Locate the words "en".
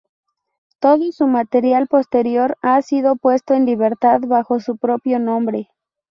3.53-3.67